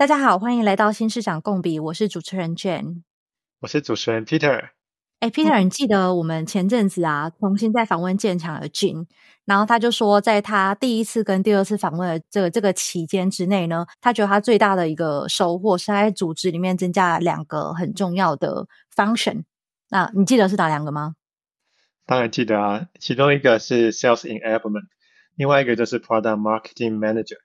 [0.00, 3.02] 大家好，欢迎来到新市长共笔，我是主持人 Jane，
[3.60, 4.70] 我是主持人 Peter。
[5.18, 9.04] 哎，Peter，你记得我们前阵子啊，重新在访问建强的 Jane，
[9.44, 19.42] 然后他就说，在他第一次跟第二次访问的这个这个期间之内呢，他觉得他最大的一个收获是在组织里面增加了两个很重要的 function。
[19.90, 21.16] 那你记得是哪两个吗？
[22.06, 24.86] 当然记得啊，其中一个是 Sales Enablement，
[25.34, 27.36] 另外一个就是 Product Marketing Manager。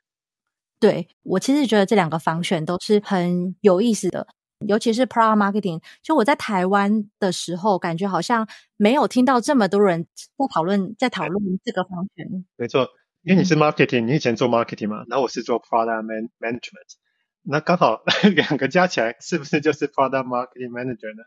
[0.79, 4.27] 对我其实觉得这两个方选都是很有意思的，
[4.67, 5.81] 尤其是 p r o d marketing。
[6.03, 10.05] 就我在台湾的时候，感觉好像没有听到这么多人
[10.38, 12.45] 在讨论在讨论这个方选。
[12.57, 12.89] 没错，
[13.23, 16.95] 因为你是 marketing，你以前做 marketing 嘛，然后我是做 product man management，
[17.41, 18.03] 那刚好
[18.35, 21.23] 两个加起来是不是就是 product marketing manager 呢？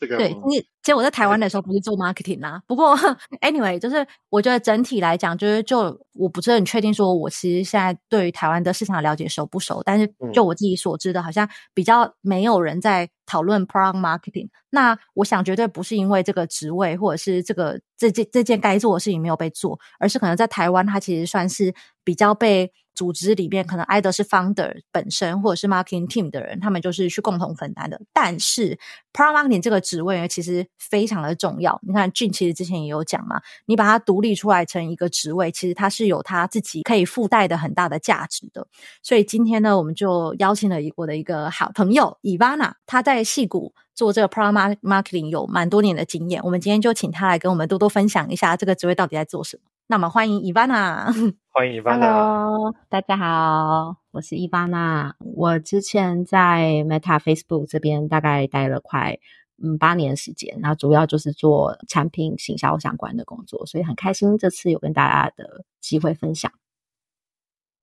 [0.00, 2.96] 这个对，你其实我在台湾的时候不是做 marketing 啊，不过
[3.42, 14.48] anyway，就是我觉得整体来讲，就是就我不是很确定说，我其实现在对于台湾的市场了解熟不熟，但是就我自己所知的，好像比较没有人在讨论 product marketing。
[14.70, 22.72] 那我想绝对不是因为这个职位或者是这个这件这件该做的事情没有被做，而是可能在台湾它其实算是比较被。
[22.94, 28.00] 组织里面可能挨的是 founder 本身或者是 marketing team 的人，他们就是去共同分担的。
[28.12, 28.78] 但是
[29.12, 31.80] product marketing 这个职位呢，其实非常的重要。
[31.82, 38.66] 你看俊其实之前也有讲嘛，你把它独立出来成一个职位，其实它是有它自己可以附带的很大的价值的。
[39.02, 46.42] 所以今天呢，我们就邀请了我的一个好朋友 Ivana，她在戏谷做这个 product marketing 有蛮多年的经验。
[46.42, 49.69] 我们今天就请她来跟我们多多分享一下这个职位到底在做什么。
[49.90, 51.98] 那么欢迎 Ivana，欢迎 Ivana。
[51.98, 55.14] Hello，大家好，我是 Ivana。
[55.18, 59.18] 我之前在 Meta Facebook 这边大概待了快
[59.60, 66.52] 嗯八年时间，然后主要就是做产品行销相关的工作，所以很开心这次有跟大家的机会分享。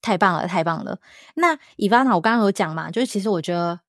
[0.01, 0.99] 太棒了，太棒了。
[1.35, 3.81] 那 Ivana，我刚刚有讲嘛，就是其实我觉得。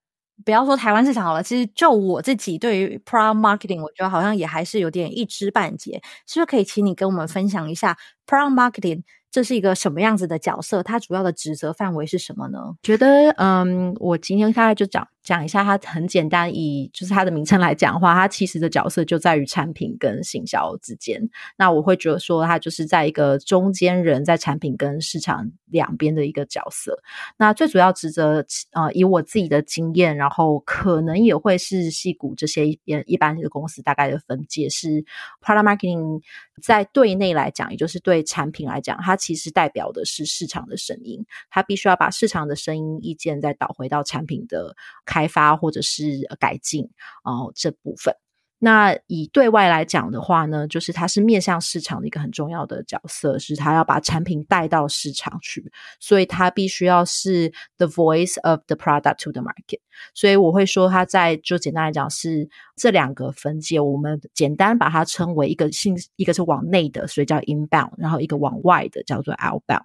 [0.44, 6.00] 不要说台湾市场好了，其实就我自己对于 product marketing，我觉得好像也还是有点一知半解。
[6.28, 7.98] 是不是可以请你跟我们分享一下
[8.28, 9.03] product marketing？
[9.31, 10.83] 这是一个什么样子的角色？
[10.83, 12.77] 它主要的职责范围是什么呢？
[12.83, 21.28] 觉得，嗯，我今天大概就讲讲一下，它很简单，以就是它的名称来讲的话，它其实的角色就在于产品跟行销之间。
[21.59, 26.99] 那我会觉得说，它就是在一个中间人，在产品跟市场两边的一个角色。
[27.37, 35.05] 那最主要职责，呃，以我自己的经验，然后可能也会是矽谷这些一一般的公司大概的分界是
[35.45, 36.22] product marketing，
[36.58, 46.91] 在对内来讲，也就是对产品来讲，它其实代表的是市场的声音，它必须要把市场的声音意见再导回到产品的开发或者是改进
[47.24, 48.14] 哦这部分。
[48.60, 55.70] 那以对外来讲的话呢，就是它是面向市场的一个很重要的角色，是它要把产品带到市场去，
[56.00, 59.78] 所以它必须要是 the voice of the product to the market。
[60.12, 69.84] 所以我会说，它在就简单来讲是这两个分界，我们简单把它称为一个信，一个是往内的，所以叫 inbound，然后一个往外的叫做 outbound。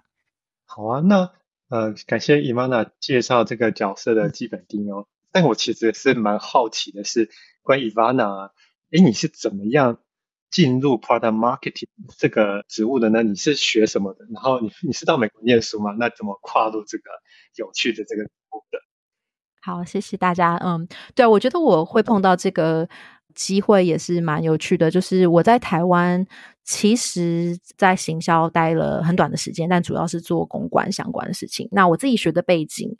[0.66, 1.30] 好啊，那
[1.68, 5.06] 呃，感谢 Ivana 介绍这个角色的基本定义哦。
[5.30, 7.30] 但我其实是蛮好奇的是，
[7.62, 8.50] 关于 Ivana。
[8.96, 9.98] 哎，你是怎么样
[10.50, 13.24] 进入 product marketing 这个职务的呢？
[13.24, 14.24] 你是学什么的？
[14.32, 15.90] 然后你你是到美国念书吗？
[15.98, 17.04] 那怎么跨入这个
[17.56, 18.78] 有趣的这个职务的？
[19.62, 20.56] 好，谢谢大家。
[20.64, 22.88] 嗯，对，我觉得我会碰到这个
[23.34, 24.88] 机会也是蛮有趣的。
[24.88, 26.24] 就是我在台湾，
[26.64, 31.68] 其实在行销待了很短的时间，但主要是做公关相关的事情。
[31.70, 32.96] 那我自己学的背景，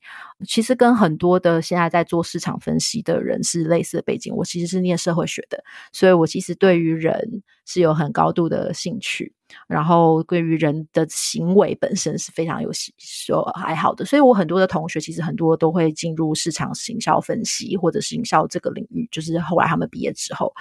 [0.46, 4.34] 其实跟很多的现在在做市场分析的人是类似的背景。
[4.36, 9.32] 我其实是念社会学的，所以我其实对于人是有很高度的兴趣，
[9.66, 14.04] 然后对于人的行为本身是非常有说爱好的。
[14.04, 19.08] 所以我很多的同学其实很多都会进入市场行销分析或者行销这个领域。
[19.10, 20.52] 就是后来他们毕业之后，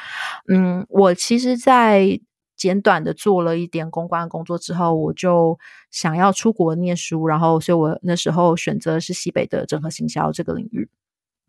[0.47, 2.17] 嗯，我其实，在
[2.63, 5.59] 简短的做了一点公关工作之后，我就
[5.91, 10.87] 想要出国念书，然后，所以我那时候选择是西北的整合行销这个领域。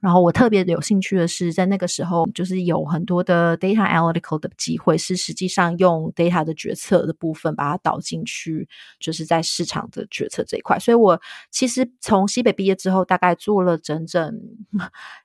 [0.01, 8.69] 然后我特别有兴趣的是，在那个时候，就是有很多的 data analytical 的机会，是实际上用 data 的决策的部分把它导进去，
[8.99, 10.81] 就是在市场的决策这一块。
[10.81, 11.23] 所以我
[11.53, 14.35] 其实从西北毕业之后，大概做了整整。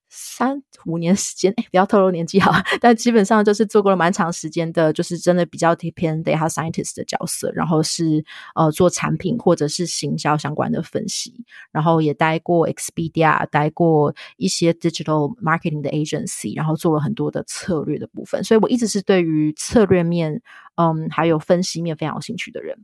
[0.09, 8.25] 三五年时间，哎，不要透露年纪哈，但基本上就是做过了蛮长时间的，就是真的比较偏 data scientist 的角色，然后是
[8.55, 20.41] 呃做产品或者是行销相关的分析，然后也待过 Expedia，待过一些 digital marketing 的 agency，然后做了很多的策略的部分，所以我一直是对于策略面，
[20.75, 22.83] 嗯，还有分析面非常有兴趣的人。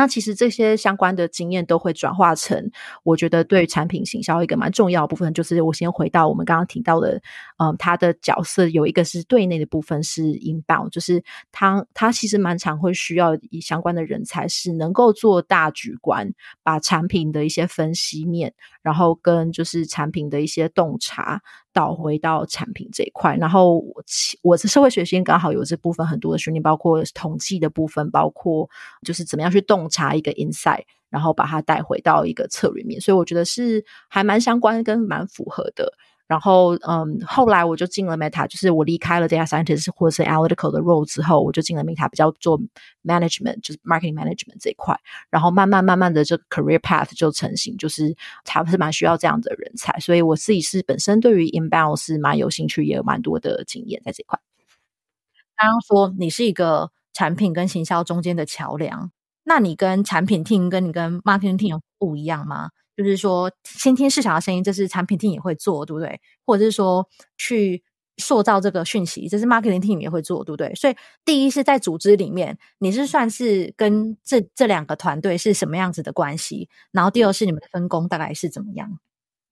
[0.00, 2.70] 那其实这些相关的经验都会转化成，
[3.02, 7.20] 我觉得对产品行销一个蛮重要的部分，就是我先回到我们刚刚提到的，
[7.58, 16.32] 嗯，他的角色有一个是对内的部分是 INBAU，就是他他其实蛮常会需要以相关的人才，是能够做大局观，
[16.62, 23.36] 把产品的一些分析面，然后跟就是产品的一些洞察导回到产品这一块。
[23.36, 24.02] 然后我
[24.42, 28.68] 我的社会学习刚好有这部分很多的训练，包括统计的部分，包括
[29.04, 33.00] 就是怎么样去洞察一个 insight，然后把它带回到一个策略面。
[33.00, 35.92] 所以我觉得是还蛮相关跟蛮符合的。
[36.30, 42.56] 然后，嗯，后来我就进了 Meta，就是我离开了 data scientist 或者是 analytical 的 role 之后，我就进了 Meta，比较做
[43.02, 44.96] management，就是 marketing management 这一块。
[45.28, 49.98] 然后慢慢慢慢的，这个 career path 就成型，就是他是蛮需要这样的人才。
[49.98, 54.38] 所以我自己是本身对于 inbound 是蛮有兴趣，也有蛮多的经验在这一块。
[55.56, 59.10] 刚刚说你是一个产品跟行销中间的桥梁，
[59.42, 62.70] 那你跟产品 team 跟你跟 marketing team 不一样吗？
[63.02, 66.20] 就是说，先听市场的声音，这是产品 team 也会做，对不对？
[66.44, 67.08] 或者是说，
[67.38, 67.82] 去
[68.18, 70.74] 塑造这个讯息，这是 marketing team 也会做，对不对？
[70.74, 70.94] 所以，
[71.24, 76.68] 第一是在组织里面，你是算是跟这这两个团队是什么样子的关系？
[76.92, 78.98] 然后，第二是你们的分工大概是怎么样？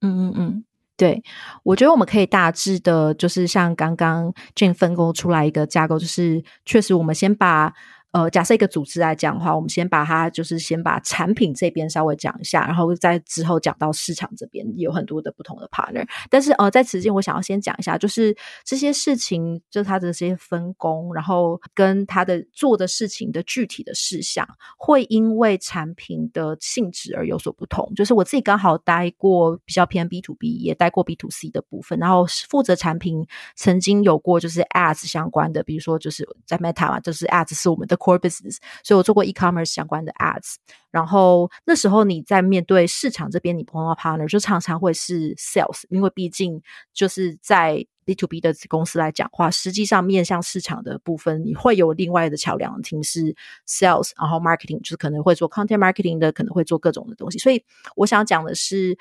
[0.03, 0.65] 嗯嗯嗯，
[0.99, 1.23] 对，
[1.63, 7.73] 我觉得我们可以大致的，就是像刚刚 Jane 分工出来一个架构，就是确实我们先把。
[8.13, 16.09] 呃，假设一个组织来讲的话，我们先把它就是先把产品这边稍微讲一下，然后再之后讲到市场这边有很多的不同的 partner。
[16.31, 18.35] 但是呃，在此之前我想要先讲一下，就是
[18.65, 27.93] 这些事情，就它的这些分工，然后跟它的做的事情的具体的事项，会因为产品的性质而有所不同。
[27.95, 37.98] 就是我自己刚好待过比较偏 B to B，也待过 B to C 的部分，然后负责产品曾经有过就是 Ads 相关的，比如说就是在 Meta 嘛，就是 Ads 是我们的。
[37.99, 40.55] Core business，所以我做过 e-commerce 相关的 ads，
[40.91, 46.63] 然后那时候你在面对市场这边，你碰到 partner 就常常会是 sales，因为毕竟
[46.95, 53.37] 就是在 B to B 的公司来讲话，实际上面向市场的部分，你会有另外的桥梁，team 是
[53.67, 57.63] sales，然后 marketing 就是可能会做 content marketing 的，可能会做各种的东西，所以
[57.97, 58.97] 我想讲的是。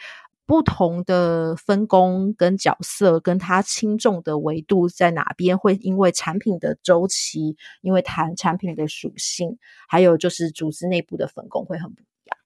[0.47, 9.57] 不同的分工跟角色，跟它轻重的维度在哪边，会因为产品的周期，因为谈产品的属性，
[9.89, 12.37] 还有就是组织内部的分工会很不一样。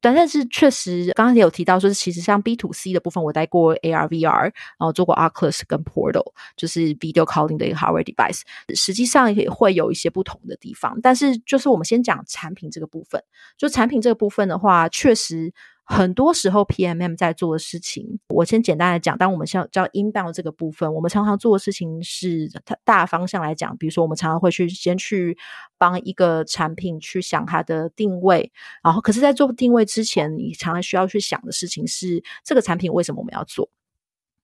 [0.00, 8.40] 但但是确实，刚刚也有提到说，其实像 B to C 的部分，我带过 AR VR，然后做过 Oculus 跟 Portal，就是 video calling 的一个 hardware device，
[8.74, 10.98] 实际上也会有一些不同的地方。
[11.02, 13.22] 但是就是我们先讲产品这个部分，
[13.58, 15.52] 就产品这个部分的话，确实。
[15.92, 19.18] 很多时候，PMM 在做的事情，我先简单的讲。
[19.18, 25.36] 当我们像叫 inbound 这个部分，我们常常做的事情是，它大方向来讲，比如说我们常常会去先去
[25.78, 28.52] 帮一个产品去想它的定位，
[28.84, 33.68] 然后可是，在做定位之前，你常常需要去想的事情是，这个产品为什么我们要做，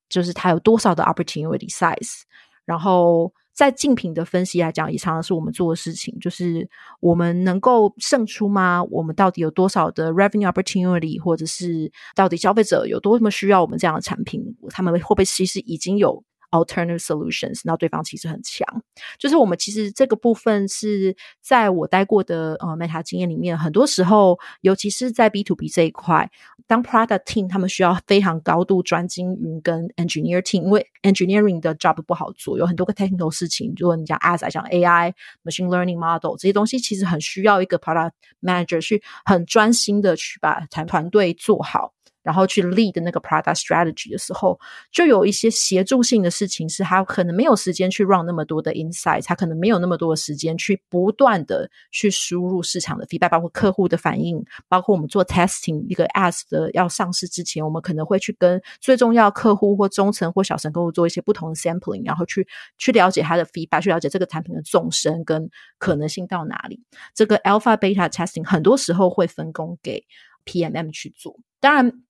[0.09, 2.23] 就是它有多少的 opportunity size，
[2.65, 3.33] 然后。
[3.57, 6.69] 在竞品的分析来讲，也常常是我们做的事情，就是
[7.01, 8.85] 我们能够胜出吗？
[8.91, 14.45] 我们到底有多少的 revenue opportunity，或者是到底消费者有多么需要我们这样的产品？
[14.69, 18.67] 他们会不会其实已经有？Alternative solutions，那对方其实很强。
[19.19, 26.31] 就是我们其实这个部分是在我待过的呃 Meta 经验里面，很多时候，尤其是在 B to B 这一块，
[26.67, 33.75] 当 Product Team 他们需要非常高度专精于跟 Engineer Team，因为 Engineering 的 job 不好做，有很多个 technical 事情。
[33.77, 35.13] 如果你讲 As 像 AI、
[35.45, 41.93] Machine Learning Model 这些东西，其实很需要一个 Product Manager 去很专心的去把团团队做好。
[42.27, 44.59] 然后去 lead 那个 product strategy 的时候，
[44.91, 62.45] 就有一些协助性的事情，是他可能没有时间去 run 那么多的 insight，他可能没有那么多的时间去不断的去输入市场的 feedback，包括客户的反应，包括我们做 testing 一个 ads 的要上市之前，我们可能会去跟最重要客户或中层或小层客户做一些不同的 sampling，然后去
[62.77, 66.83] 去了解他的 feedback，去了解这个产品的纵深跟可能性到哪里。
[67.15, 70.05] 这个 alpha beta testing 很多时候会分工给
[70.45, 72.03] PMM 去做，当然。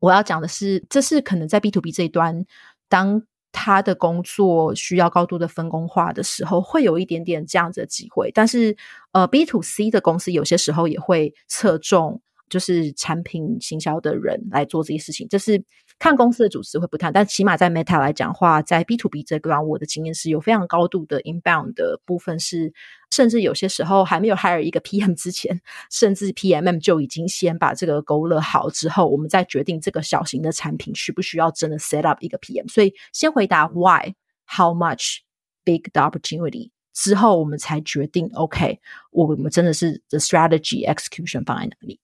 [0.00, 2.44] 我要讲的是，这是可能在 B to B 这一端，
[2.88, 8.30] 当他的工作需要高度的分工化的时候，会有一点点这样子的机会。
[8.32, 8.76] 但是，
[9.12, 15.26] 呃，B to C 的公司有些时候也会侧重，就是产品行销的人来做这些事情。
[15.28, 15.62] 这是
[15.98, 22.72] 看公司的组织会不太，但起码在 Meta 来讲话，在 B to B 这个，我的经验是有非常高度的 inbound 的部分是。
[23.10, 25.58] 甚至有些时候还没有 hire 一个 PM 之前，
[25.90, 32.70] 甚至 PMM 就已经先把这个勾勒好之后，我们再决定这个小型的产品需不需要真的 set up 一个 PM。
[32.70, 35.20] 所以先回答 why，how much
[35.64, 38.78] big the opportunity，之后，我们才决定 OK，
[39.10, 41.98] 我们真的是 the strategy execution 放在哪里。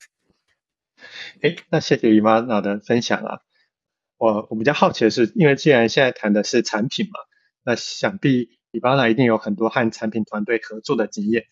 [1.42, 3.40] 哎，那谢谢 Ivana 的分享啊。
[4.16, 7.20] 我我比较好奇的是，因为既然现在谈的是产品嘛，
[7.64, 11.44] 那想必 Ivana 一定有很多和产品团队合作的经验。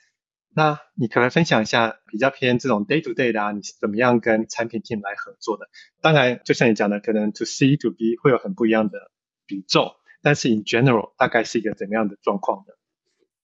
[0.54, 5.66] 那你可能分享一下比较偏这种 day to day 的啊，你是怎么样跟产品 team 来合作的？
[6.02, 9.10] 当然，就像你讲的，可能 to C to B 会有很不一样的
[9.46, 12.76] 比重，但是 in general 大概是一个怎么样的状况的？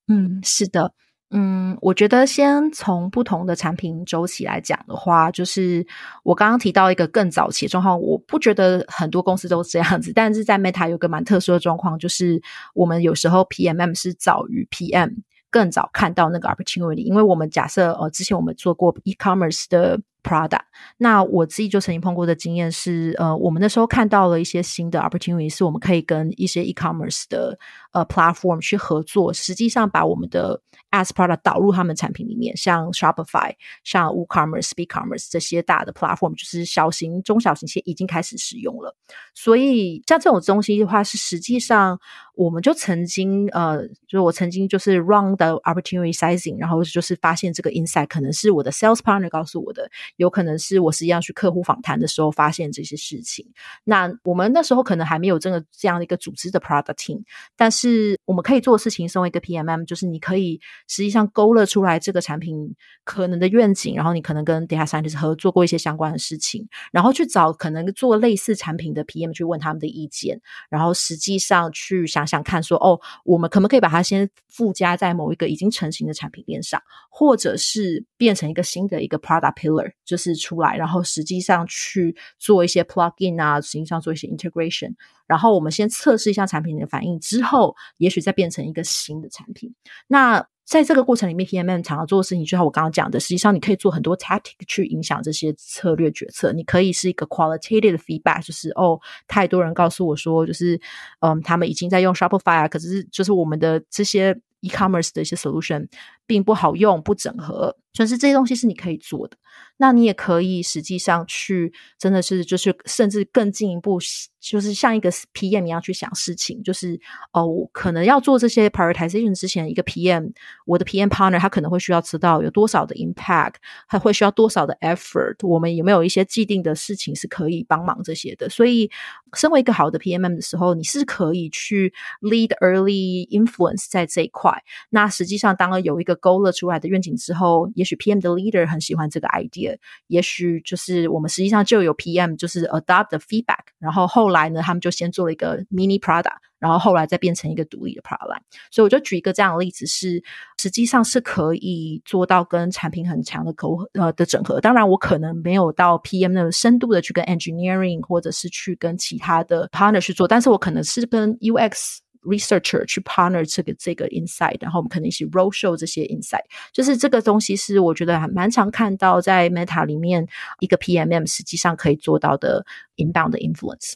[0.07, 0.95] 嗯，是的。
[1.31, 5.87] 嗯，我觉得先从不同的产品周期来讲的话，就是
[6.23, 12.41] 我刚刚提到一个更早期的状况，我不觉得很多公司都是这样子，但是在 Meta 有个蛮特殊的状况，就是
[12.75, 15.17] 我们有时候 PMM 是早于 PM，
[15.51, 20.01] 更早看到那个 opportunity，因为我们假设呃，之前我们做过 e-commerce 的。
[20.21, 20.61] Product，
[20.97, 27.59] 那我自己就曾经碰过的经验是，呃，我们那时候看到了一些新的 opportunity，是我们可以跟一些 e-commerce 的
[27.93, 33.55] 呃 platform 去合作，实际上把我们的 as product 导入他们产品里面，像 Shopify、
[33.85, 38.97] 像 WooCommerce、BigCommerce 这些大的 platform，就是小型、中小型企业已经开始使用了。
[39.35, 41.99] 所以像这种东西的话，是实际上
[42.35, 49.91] 我们就曾经呃，就是我曾经就是 run the opportunity sizing，然后就是发现这个 insight 可能是我的 sales partner 告诉我的。
[50.17, 53.47] 有可能是是我实际上去客户访谈的时候发现这些事情。
[53.85, 57.23] 那我们那时候可能还没有这个这样的一个组织的 product team，
[57.57, 79.93] 但是我们可以做的事情，身为一个 PMM，就是你可以实际上勾勒出来这个产品可能的愿景，然后你可能跟 data scientist 合作过一些相关的事情，然后去找可能做类似产品的 PM 去问他们的意见，然后实际上去想想看说，哦，我们可不可以把它先附加在某一个已经成型的产品链上，或者是变成一个新的一个 product pillar。
[80.05, 84.95] 就是出来，然后实际上去做一些 plugin 啊，实际上做一些 integration，
[85.27, 89.75] 然后我们先测试一下产品的反应，之后也许再变成一个新的产品。
[90.07, 96.53] 那在这个过程里面，PMM 常常做的事情，就像我刚刚讲的，实际上你可以做很多 tactic 去影响这些策略决策。
[96.53, 100.79] 你可以是一个 qualitative feedback，就是哦，太多人告诉我说，就是
[101.21, 105.89] 嗯，他们已经在用 Shopify 啊，可是就是我们的这些 e-commerce 的一些 solution
[106.29, 107.77] 并不好用，不整合。
[107.93, 109.37] 就是这些东西是你可以做的，
[109.79, 113.99] 那你也可以实际上去，真的是就是甚至更进一步，
[114.39, 117.01] 就是像一个 PM 一样去想事情，就是
[117.33, 120.31] 哦，可能要做这些 prioritization 之前，一个 PM，
[120.65, 123.55] 我的 PM partner 他可能会需要知道有多少的 impact，
[123.89, 128.49] 还会需要多少的 effort，我们有没有一些既定的事情是可以帮忙这些的。
[128.49, 128.89] 所以，
[129.35, 134.63] 身为一个好的 PMM 的时候，你是可以去 lead early influence 在这一块。
[134.91, 139.77] 那实际上，当然有一个勾勒出来的愿景之后，也许 PM 的 leader 很喜欢这个 idea，
[140.09, 148.41] 也许就是我们实际上就有 PM 就是 adopt the feedback，然后后来呢，他们就先做了一个 mini product，然后后来再变成一个独立的 product。
[148.71, 150.23] 所以我就举一个这样的例子是，
[150.61, 154.61] 实际上是可以做到跟产品很强的沟呃的整合。
[154.61, 161.99] 当然，我可能没有到 PM 那个深度的去跟 engineering 或者是去跟其他的 partner 去做，但是我可能是跟 UX。
[162.29, 170.29] Researcher 去 partner 这个这个 insight，然后我们可能一起 roadshow 这些 insight，就是这个东西是我觉得还蛮常看到在 Meta 里面
[170.61, 172.67] 一个 PMM 实际上可以做到的
[172.97, 173.95] inbound 的 influence。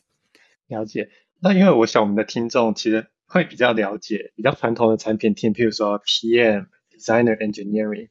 [0.67, 1.11] 了解，
[1.41, 8.09] 那因为我想我们的听众其实会比较了解比较传统的产品 team，譬如说 PM、designer、engineering。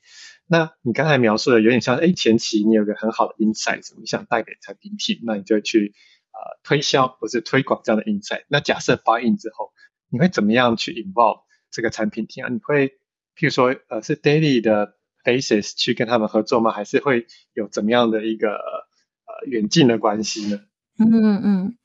[0.47, 5.93] 那你刚才描述的有点像，哎，前期你有个很好的 insight，你想带给产品 team，那你就去
[6.31, 8.43] 呃推销或是推广这样的 insight。
[8.47, 9.71] 那假设 buy in 之后。
[10.11, 11.39] 你会怎么样去 involve
[11.71, 12.49] 这个产品 team 啊？
[12.49, 12.89] 你会，
[13.33, 16.69] 譬如说，呃，是 daily 的 basis 去跟他们合作吗？
[16.69, 20.59] 还是会有怎么样的一个呃远近的关系呢？
[20.99, 21.77] 嗯嗯，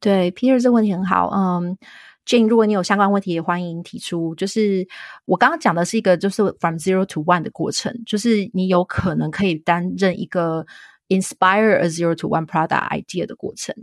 [0.00, 1.28] 对，Peter 这个问题很好。
[1.34, 1.76] 嗯
[2.24, 4.34] ，Jane，如果你有相关问题，也欢迎提出。
[4.34, 4.88] 就是
[5.26, 10.64] 我刚刚讲的是一个就是 from zero to one 的过程，就是你有可能可以担任一个
[11.08, 13.74] inspire a zero to one product idea 的过程，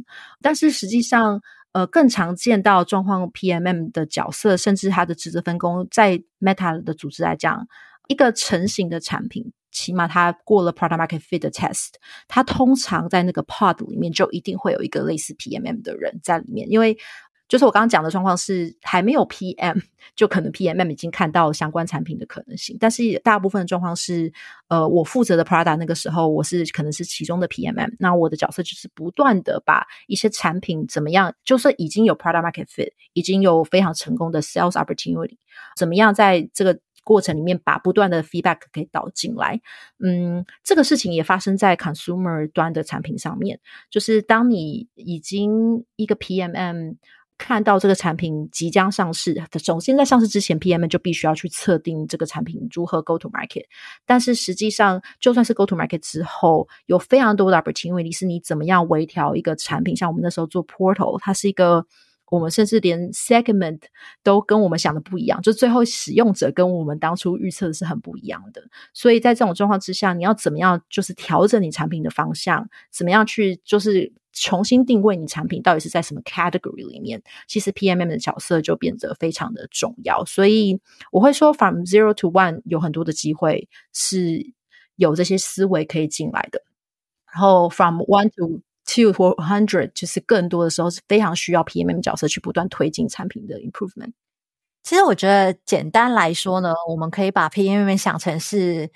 [0.41, 1.39] 但是实际上。
[1.73, 7.67] 呃，更常见到状况 PMM 的角色，甚至他的职责分工，在 Meta 的组织来讲，
[8.07, 11.89] 一个成型的产品，起码它过了 Product Market Fit 的 Test，
[12.27, 16.97] 它通常在那个 Pod 里面就一定会有一个类似 PMM 的人在里面，因为。
[17.53, 19.79] 就是我刚刚讲的状况是，还没有 PM，
[20.17, 22.75] 就可能 PMM 已经看到相关产品的可能性。
[22.79, 24.33] 但是大部分的状况是，
[24.69, 27.91] 呃，我负责的 Product 那个时候，我是可能是其中的 PMM。
[27.99, 35.37] 那我的角色就是不断的把一些产品怎么样，就是已经有 Product Market Fit，已经有非常成功的 Sales Opportunity，
[35.75, 39.61] 怎么样在这个过程里面把不断的 Feedback 给导进来。
[40.03, 43.59] 嗯，这个事情也发生在 Consumer 端的产品上面，
[43.91, 46.95] 就是当你已经一个 PMM。
[47.45, 53.65] 看到这个产品即将上市，首先在上市之前，PM 就必须要去测定这个产品如何 go to market。
[54.05, 59.93] 但是实际上，就算是 go to market 之后，有非常多的 opportunity 是你怎么样微调一个产品。
[59.93, 61.85] 像我们那时候做 Portal，它是一个。
[62.33, 63.79] 我们甚至连 segment
[64.23, 68.63] 都跟我们想的不一样，就最后使用者跟我们当初预测的是很不一样的。
[68.91, 80.25] 所以在这种状况之下，你要怎么样就是调整你产品的方向，怎么样去就是重新定位你产品到底是在什么 category 里面，其实 PMM 的角色就变得非常的重要。
[80.25, 84.51] 所以我会说，from zero to one 有很多的机会是
[84.95, 86.63] 有这些思维可以进来的，
[87.31, 88.61] 然后 from one to
[88.93, 94.11] Two four hundred，就是更多的时候是非常需要 PMM 角色去不断推进产品的 improvement。
[94.83, 98.91] 其实我觉得简单来说呢，我们可以把 PMM 想成是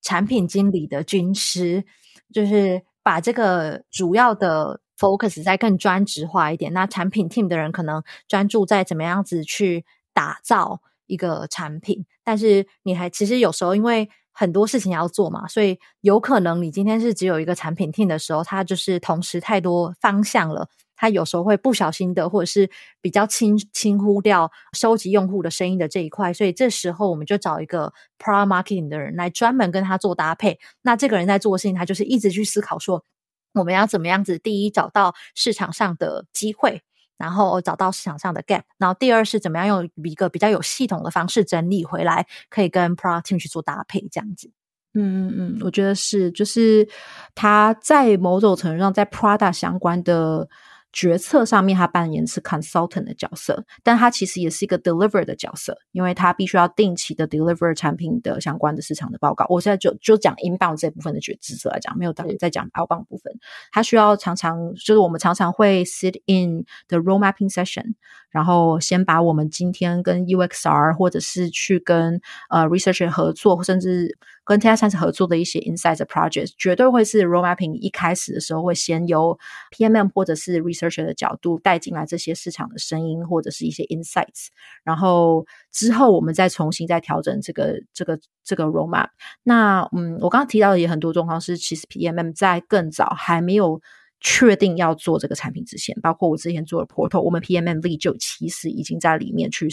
[0.00, 1.84] 产品经理的军师，
[2.32, 6.72] 就是把这个主要的 focus 再更专职化一点。
[6.72, 14.08] 那产品 team 的人可能专注在怎么样子去打造一个产品，但是你还其实有时候因为。
[14.32, 22.70] 很多事情要做嘛，所以有可能你今天是只有一个产品 team 的时候，它就是同时太多方向了，它有时候会不小心的，或者是
[23.00, 30.58] 比较轻轻忽掉收集用户的声音的这一块，所以这时候我们就找一个 pro marketing 的人来专门跟他做搭配。
[30.80, 33.04] 那这个人在做的事情，他就是一直去思考说，
[33.52, 36.82] 我们要怎么样子，第一找到市场上的机会。
[37.22, 44.50] 然后找到市场上的 gap，然后第二是怎么样用一个比较有系统的方式整理回来，可以跟 product team 去做搭配，这样子。
[44.94, 46.86] 嗯嗯嗯，我觉得是，就是
[47.34, 50.48] 他在某种程度上在 prada 相关的。
[50.92, 59.46] 决策上面，他扮演是 consultant 的角色，但他其实也是一个 deliver 的角色，因为他必须要定期的 deliver 产品的相关的市场的报告。
[59.48, 63.32] 我现在就就讲 inbound 这部分的决职责来讲，没有在在讲 outbound 部分。
[63.70, 67.94] 他需要常常就是我们常常会 sit in the role mapping session，
[68.30, 72.20] 然后先把我们今天跟 UXR 或者是去跟
[72.50, 79.38] 呃 researcher 合作，甚至跟 TSS 合作的一些 insights project，绝对会是 role mapping 一开始的时候会先由
[79.70, 84.48] PMM 或者是 researcher 的角度带进来这些市场的声音或者是一些 insights，
[84.82, 89.08] 然后之后我们再重新再调整这个这个这个 role map。
[89.42, 93.80] 那嗯，我刚刚提到的也很多状况是，其实 PMM 在更早还没有
[94.20, 99.68] 确定要做这个产品之前，包括我之前做的 portal，我们 PMM lead 就其实已经在里面去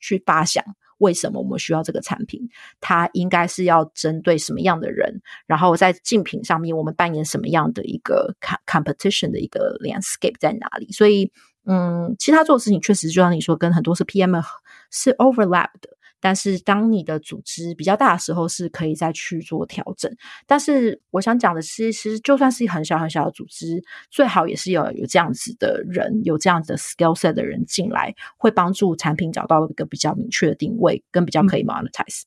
[0.00, 0.64] 去发想。
[0.98, 2.48] 为什么我们需要这个产品？
[2.80, 5.20] 它应该是要针对什么样的人？
[5.46, 8.34] 然后在竞品上面，我们扮演什么样的一个
[8.66, 10.90] competition 的一个 landscape 在哪里？
[10.92, 11.30] 所以，
[11.66, 14.42] 嗯，其他做的事情确实就像你说，跟很多是 PM
[14.90, 15.90] 是 overlap 的。
[16.26, 20.10] 但是，当你的组织比较大的时候，是可以再去做调整。
[20.46, 32.22] 但是，我想讲的是，其实就算是很小很小的组织，最好也是有有这样子的人，有这样子的 skill set 的人进来，会帮助产品找到一个比较明确的定位，跟比较可以 monetize。
[32.22, 32.26] 嗯，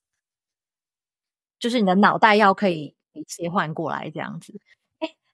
[1.58, 2.94] 就是你的脑袋要可以
[3.28, 4.54] 切换过来这样子。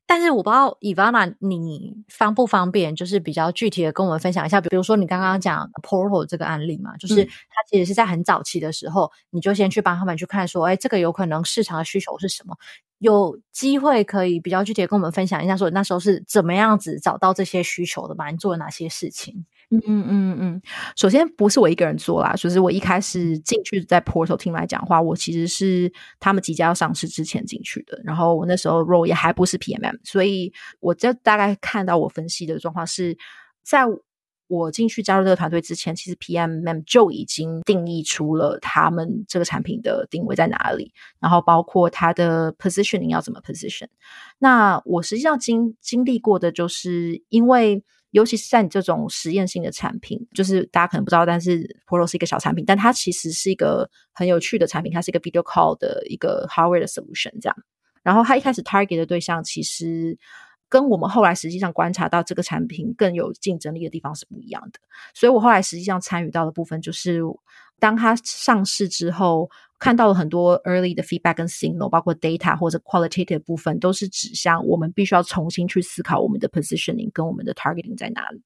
[0.05, 7.31] 但是我不知道 Ivana 你方不方便，就是比较具体的跟我们分享一下，比如说你刚刚讲 Portal 这个案例嘛，就是它
[7.69, 12.55] 其实是在很早期的时候，你就先去帮他们去看说，哎，这个有可能市场的需求是什么？
[13.03, 18.29] 有机会可以比较具体的跟我们分享一下，说那时候是怎么样子找到这些需求的吧？
[18.31, 19.45] 你做了哪些事情？
[19.69, 20.61] 嗯嗯嗯嗯，
[20.95, 33.17] 首先不是我一个人做啦，就是我一开始进去在 Portal Team 来讲话，我其实是他们即将要上市之前进去的，然后我那时候 role 也还不是 PMM，所以我就大概看到我分析的状况是
[33.63, 33.83] 在
[34.47, 43.87] 我进去加入这个团队之前，其实 PMM 就已经定义出了他们这个产品的定位在哪里，然后包括它的 positioning 要怎么 position。
[44.39, 47.83] 那我实际上经经历过的就是因为。
[48.13, 57.57] 尤其是在你这种实验性的产品，就是大家可能不知道，但是 Pro 是一个小产品，但它其实是一个很有趣的产品，它是一个 video call 的一个 hardware 的 solution 这样。
[58.03, 60.15] 然后它一开始 target 的对象，其实
[60.73, 64.79] 跟我们后来实际上观察到这个产品更有竞争力的地方是不一样的。
[65.13, 67.21] 所以我后来实际上参与到的部分，就是
[67.79, 69.51] 当它上市之后。
[69.79, 78.41] 看到了很多 early 的 feedback 跟 signal，包括 data 或者 qualitative 部分，都是指向我们必须要重新去思考我们的 positioning 跟我们的 targeting 在哪里。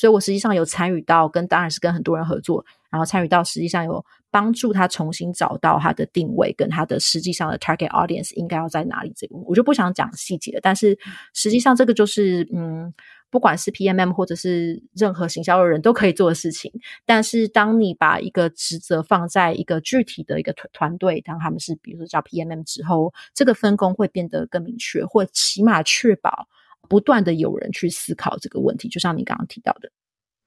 [0.00, 9.12] 所以我实际上有参与到，跟当然是跟很多人合作，然后参与到实际上有帮助他重新找到他的定位跟他的实际上的 target audience 应该要在哪里。
[9.14, 10.98] 这个我就不想讲细节了，但是
[11.34, 12.94] 实际上这个就是嗯。
[13.32, 16.72] 不管是 PMM 或者是任何行销的人都可以做的事情，
[17.06, 26.48] 但是当你把一个职责放在一个具体的一个团团队，当他们是比如说叫 PMM 之后，这个分工会变得更明确，或起码确保
[26.90, 28.88] 不断的有人去思考这个问题。
[28.88, 29.92] 就像你刚刚提到的，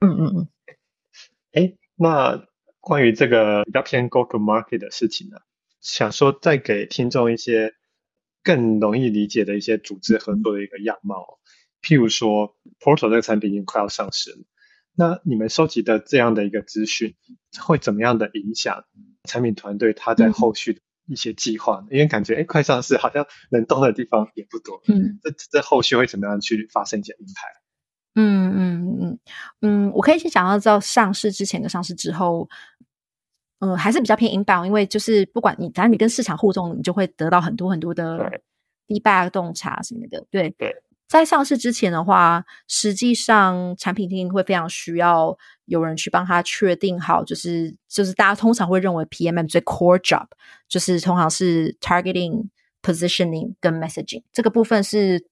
[0.01, 0.47] 嗯嗯嗯，
[1.53, 2.45] 哎，那
[2.81, 5.37] 关于这个比较偏 go to market 的事情呢，
[5.79, 7.73] 想说再给听众一些
[8.43, 11.39] 更容易理解的一些组织合作的一个样貌。
[11.81, 14.43] 譬如说，Portal 这个产品已经快要上市了，
[14.95, 17.15] 那你们收集的这样的一个资讯，
[17.61, 18.83] 会怎么样的影响
[19.23, 21.83] 产品团队他在后续的一些计划？
[21.83, 24.81] 嗯、因为感觉哎，快上市，好像能动的地方也不多。
[24.87, 27.61] 嗯，这这后续会怎么样去发生一些 impact？
[28.15, 29.19] 嗯嗯嗯
[29.61, 32.47] 嗯，我可以先讲到到上市之前跟上市之后，
[33.59, 38.39] 嗯、呃，还是比较偏 inbound，因为就是不管你，反正你跟市场互动，你就会得到很多很多的
[38.87, 40.25] feedback 洞察什么的。
[40.29, 40.82] 对对。
[41.07, 50.25] 在上市之前的话，实际上产品经理会非常需要有人去帮他确定好，就是就是大家通常会认为 PMM 最 core job
[50.67, 52.47] 就是通常是 targeting、
[52.81, 55.23] positioning 跟 messaging 这个部分是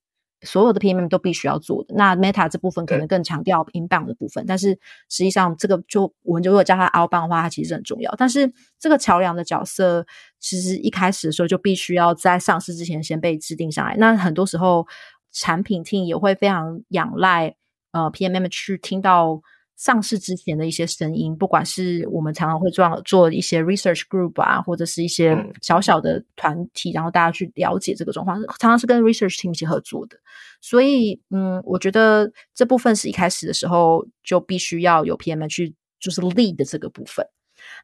[0.43, 1.95] 所有的 PMM 都必须要做的。
[1.95, 4.69] 那 Meta 这部分可能更强调 inbound 的部分，但是
[5.09, 8.13] 实际上这个就我们就如果叫它 outbound 的话，它其实很重要。
[8.17, 10.05] 但是这个桥梁的角色，
[10.39, 13.95] 其实一开始的时候就必须要在上市之前先被制定下来。
[13.97, 14.87] 那很多时候。
[15.31, 17.55] 产品 team 也会非常仰赖
[17.91, 19.41] 呃 PMM 去听到
[19.77, 30.17] 上市之前的一些声音，不管是我们常常会做做一些 research group 啊，或者是一些小小的团体，然后大家去了解这个状况，常常是跟 research team 一起合作的。
[30.61, 37.25] 所以，嗯，我觉得这部分是一开始的时候就必须要有 PMM 去就是 lead 的这个部分。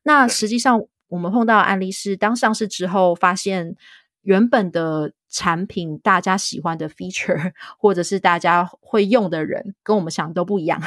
[0.04, 3.76] 那实际上我们碰到的案例是，当上市之后发现
[4.22, 5.14] 原本的。
[5.30, 10.82] 产品大家喜欢的 feature， 或者是大家会用的人，跟我们想的都不一样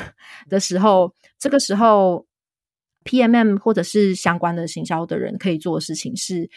[0.49, 2.27] 的时候，这个时候
[3.05, 6.49] PMM 或者是相关的行销的人可以做的事情是，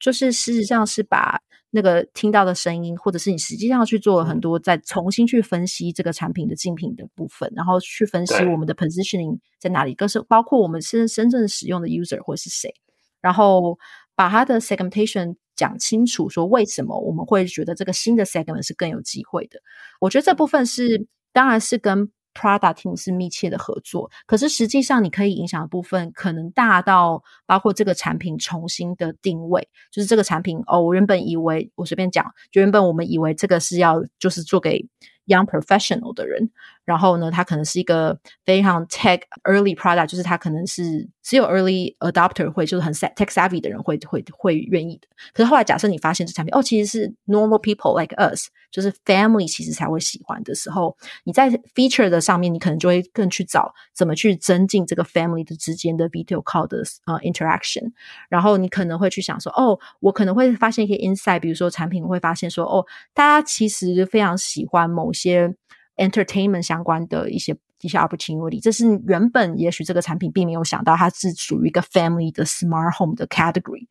[0.00, 12.74] 就是事实上是把那个听到的声音，或者是你实际上去做了很多，再重新去分析这个产品的竞品的部分，然后去分析我们的 positioning 在哪里，更是包括我们是真正使用的 user 或是谁，
[13.20, 13.78] 然后
[14.14, 15.36] 把它的 segmentation。
[15.58, 19.60] 讲清楚说为什么我们会觉得这个新的 segment 是更有机会的。
[20.00, 34.88] 我觉得这部分是当然是跟 product team 是密切的合作，可是实际上你可以影响的部分可能大到包括这个产品重新的定位，就是这个产品哦，我原本以为我随便讲，就原本我们以为这个是要就是做给。
[35.28, 36.50] Young professional 的人，
[36.88, 45.06] 然后呢，他可能是一个非常 tech early product，就是他可能是只有 early adopter 会，就是很 tech savvy 的人会会会愿意的。
[45.34, 57.92] 可是后来假设你发现这产品哦，其实是 normal people like us，就是 family 其实才会喜欢的时候，你在 feature 的上面，你可能就会更去找怎么去增进这个 family 的之间的 video call 的呃 interaction。
[58.30, 65.54] 然后你可能会去想说，哦，我可能会发现一些 insight，比如说产品会发现说，哦，大家其实非常喜欢某些。
[65.98, 73.86] Entertainment 相关的一些一些 opportunity，这是原本也许这个产品并没有想到，它是属于一个 family 的 smart home 的 category，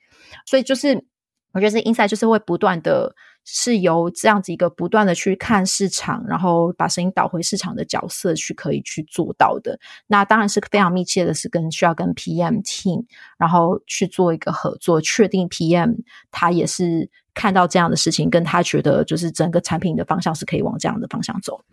[0.45, 1.05] 所以就是
[1.53, 3.15] 我觉得这 insight 就是会不断的，
[3.45, 9.79] 是由这样子一个不断的去看市场，然后把声音导回市场的角色去可以去做到的。
[10.07, 13.05] 那当然是非常密切的，是跟需要跟 PM team，
[13.37, 15.97] 然后去做一个合作，确定 PM
[16.31, 17.09] 他也是。
[17.37, 21.63] 看到这样的事情，跟他觉得就是整个产品的方向是可以往这样的方向走。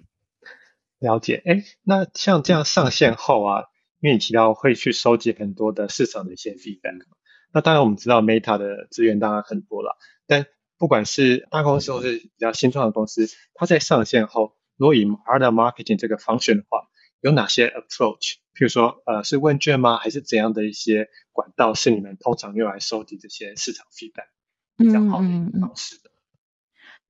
[1.05, 3.65] 了解，哎，那像这样上线后啊，
[4.01, 6.99] 因为你提到会去收集很多的市场的一些 feedback，
[7.53, 10.47] 那当然我们知道 Meta 的资源当然很多了，但
[10.79, 16.89] 不管是大公司或是比较新创的公司，它在上线后，如果以 Product Marketing 这个 function 的话，
[17.21, 18.37] 有哪些 approach？
[18.55, 19.99] 譬如说，呃，是问卷吗？
[19.99, 24.29] 还是怎样的一些管道是你们通常用来收集这些市场 feedback？
[24.77, 25.29] 比较好的
[25.61, 26.11] 方式的，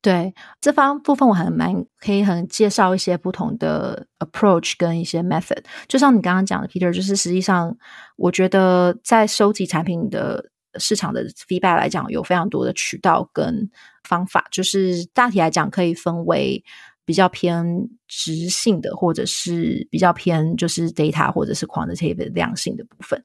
[0.05, 5.65] 对这方部分我还蛮可以很介绍一些不同的 approach 跟一些 method。
[5.89, 7.75] 就像你刚刚讲的，Peter，就是实际上
[8.17, 10.45] 我觉得在收集产品的
[10.79, 13.71] 市场的 feedback 来讲，有非常多的渠道跟
[14.07, 14.47] 方法。
[14.51, 16.63] 就是大体来讲，可以分为
[17.07, 23.25] 比较偏质性的，或者是比较偏就是 data 或者是 quantitative 量性的部分。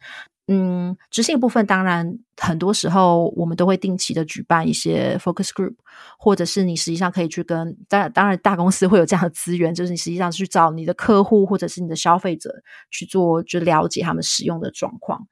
[0.52, 5.76] 嗯，执行部分当然很多时候我们都会定期的举办一些 focus group，
[6.18, 12.52] 或者是你实际上可以去跟当然当然大公司会有这样的资源，就是你实际上去找你的客户或者是你的消费者
[12.90, 15.28] 去做，就了解他们使用的状况。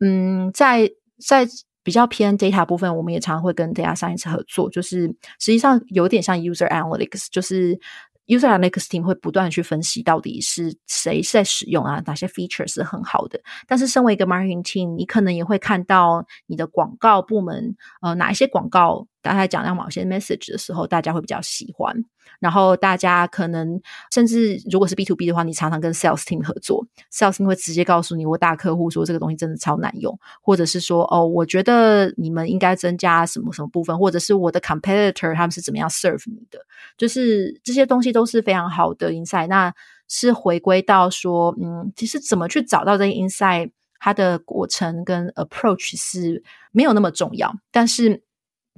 [0.00, 1.48] 嗯，在在
[1.82, 5.06] 比较偏 data 部分，我们也常常会跟 data science 合作，就是
[5.38, 7.80] 实际上有点像 user analytics，就是。
[8.28, 13.40] User Analytics team 会不断去分析到底是谁在使用啊，哪些 feature 是很好的。
[13.66, 21.94] 但是身为一个 marketing team，你可能也会看到你的广告部门，呃，哪一些广告大家讲到某些 message 的时候，大家会比较喜欢。
[22.40, 23.80] 然后大家可能
[24.12, 36.58] 甚至如果是 B to B 的话，你常常跟 sales team 合作，sales team 会直接告诉你，我大客户说这个东西真的超难用，或者是说哦，我觉得你们应该增加什么什么部分，或者是我的 competitor 他们是怎么样 serve 你的，
[36.96, 39.48] 就是这些东西都是非常好的 insight。
[39.48, 39.74] 那
[40.06, 48.22] 是回归到说，嗯，其实怎么去找到这些 insight，它的过程跟 approach 是没有那么重要，但是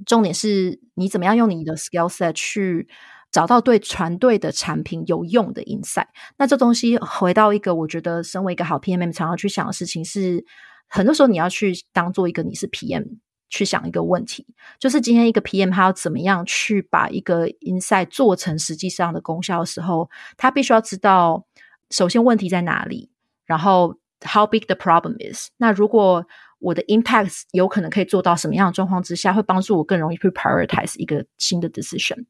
[0.05, 2.87] 重点是你怎么样用你的 skill set 去。
[3.31, 10.43] 找到对团队的产品有用的 insight，那这东西回到一个我觉得身为一个好 PMM 常要去想的事情是，
[10.89, 14.45] 很多时候你要去当做一个你是 PM 去想一个问题，
[14.77, 21.45] 就是今天一个 PM 他要怎么样去把一个 insight 做成实际上的功效的时候，他必须要知道
[21.89, 23.11] 首先问题在哪里，
[23.45, 25.47] 然后 how big the problem is。
[25.55, 26.25] 那如果
[26.61, 32.23] 我的 impacts 有可能可以做到什么样的状况之下，会帮助我更容易去 prioritize 一个新的 decision，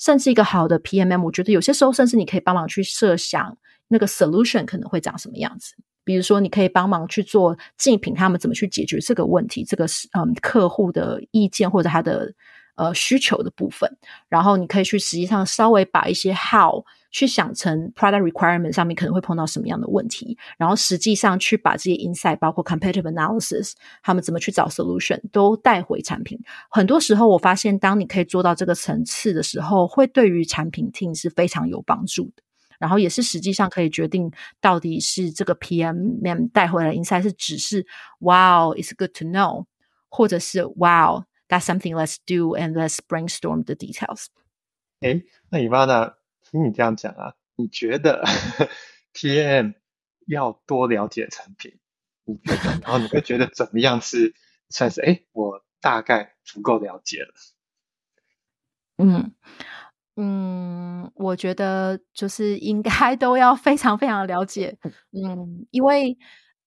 [0.00, 3.56] 甚至一个好的 PMM，我觉得有些时候甚至你可以帮忙去设想
[3.88, 5.74] 那个 solution 可能会长什么样子。
[6.02, 12.32] 比如说，你可以帮忙去做竞品，他们怎么去解决这个问题，这个是嗯客户的意见或者他的
[12.76, 13.90] 呃需求的部分，
[14.28, 16.84] 然后你可以去实际上稍微把一些 how。
[17.14, 26.36] 去想成 product requirement 上面可能会碰到什么样的问题，然后实际上去把这些 insight，包括 competitive analysis，他们怎么去找 solution，都带回产品。
[26.68, 32.42] 很多时候，我发现当你可以做到这个层次的时候，会对于产品 team 是非常有帮助的。
[32.80, 34.28] 然后也是实际上可以决定
[34.60, 37.86] 到底是这个 PMM 带回来的 insight 是只是
[38.18, 39.66] Wow, it's good to know，
[40.08, 44.26] 或者是 Wow, that's something let's do and let's brainstorm the details。
[44.98, 46.14] 诶，那 Ivana。
[46.50, 48.24] 听你这样讲啊，你觉得
[49.14, 49.74] TM
[50.26, 51.78] 要多了解产品，
[52.24, 52.70] 你觉得？
[52.82, 54.34] 然后你会觉得怎么样是
[54.70, 57.34] 算是哎，我大概足够了解了。
[58.98, 59.32] 嗯
[60.16, 64.76] 嗯，我觉得就是应该 都要非常非常了解。
[65.10, 66.16] 嗯，因为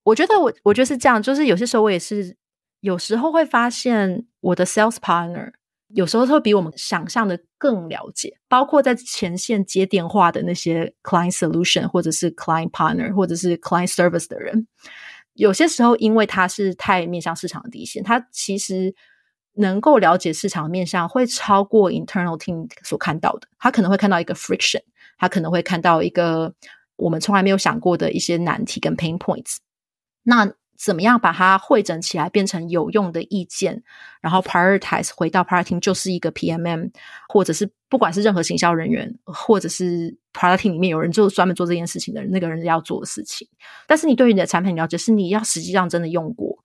[0.03, 2.35] 我觉得我我觉得是这样，就是有些时候我也是
[2.81, 5.53] 有时候会发现我的 sales partner。
[5.89, 14.67] 有时候会比我们想象的更了解，包括在前线接电话的那些 client solution 或者是 client partner 或者是 client service 的人，
[15.33, 18.93] 有些时候因为他是太面向市场的第一线，他其实
[19.53, 23.47] 能够了解市场的面向会超过 internal team 所看到的。
[23.57, 24.81] 他可能会看到一个 friction，
[25.17, 26.53] 他可能会看到一个
[26.97, 29.57] 我们从来没有想过的一些难题跟 pain points。
[30.23, 33.81] 那怎么样把它汇整起来，变成有用的意见，
[34.21, 36.91] 然后 prioritize 回到 product team 就是一个 PMM，
[37.27, 43.47] 或者是不管是任何行销人员，或者是 product team 里面有人就专门做这件事情的人，那个人要做的事情。
[43.87, 46.57] 但是你对于你的产品了解，是你要实际上真的用过，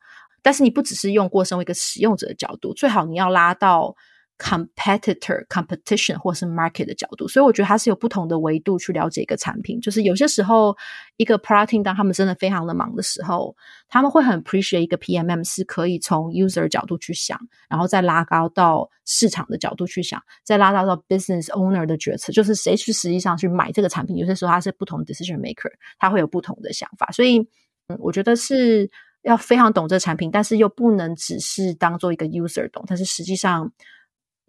[0.42, 3.96] 但是你不只是用过，身为一个使用者的角度，最好你要拉到。
[4.42, 9.80] Competitor competition 或是 market 的角度，所以我觉得它是有不同的维度去了解一个产品。
[9.80, 10.76] 就是有些时候，
[11.16, 13.54] 一个 product team 当他们真的非常的忙的时候，
[13.88, 24.16] 他们会很 appreciate 一个 PMM 是可以从 user 角度去想，然后再拉高到市场的角度去想，再拉高到 business owner 的决策，就是谁去实际上去买这个产品。
[24.16, 27.08] 有些时候他是不同 decision maker，他会有不同的想法。
[27.12, 27.38] 所以，
[27.86, 28.90] 嗯，我觉得是
[29.22, 33.72] 要非常懂这个产品，但是又不能只是当做一个 user 懂，但是实际上。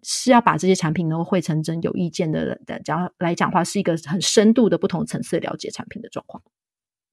[0.04, 6.42] 是要把这些产品能够汇成真有意见的人的讲来讲话，是一个很深度的不同层次了解产品的状况。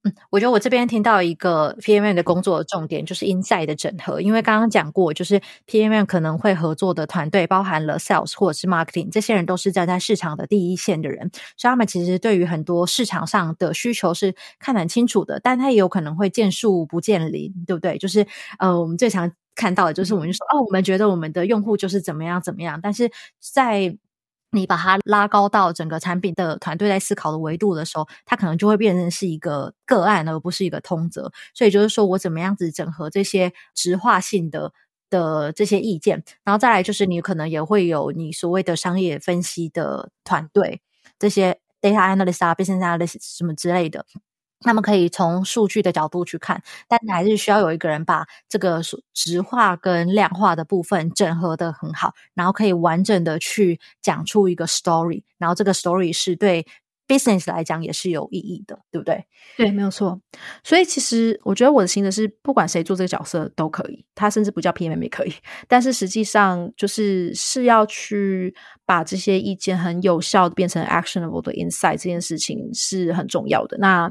[0.04, 18.00] 嗯，我觉得我这边听到一个 PMM 的工作的重点就是 inside 的整合，因为刚刚讲过，就是 PMM 可能会合作的团队包含了 sales 或者是 marketing，这些人都是站在市场的第一线的人，所以他们其实对于很多市场上的需求是看得很清楚的，但他也有可能会见树不见林，对不对？
[18.00, 18.26] 就是
[18.58, 19.32] 呃，我们最常。
[19.56, 23.98] 看到的就是，我们就说哦，我们觉得我们的用户就是怎么样怎么样，但是在
[24.54, 31.32] 你把它拉高到整个产品的团队在思考的维度的时候，它可能就会变成是一个个案，而不是一个通则。
[31.54, 34.74] 所以就是说我怎么样子整合这些直化性的
[35.10, 40.82] 的这些意见，然后再来就是你可能也会有你所谓的商业分析的团队，
[41.18, 44.06] 这些 data analyst 啊、business analyst 什么之类的。
[44.62, 48.82] 他们可以从数据的角度去看，但还是需要有一个人把这个
[49.14, 56.66] 直化跟量化的部分整合得很好，然后可以完整的去讲出一个 story，然后这个 story 是对
[57.08, 59.26] business 来讲也是有意义的，对不对？
[59.58, 60.22] 对，没有错。
[60.64, 65.34] 所以其实我觉得我的心得是，不管谁做这个角色都可以，他甚至不叫 PMM 也可以，
[65.68, 73.78] 但是实际上就是是要去把这些意见很有效的变成 actionable 的 insight，这件事情是很重要的。
[73.80, 74.10] 那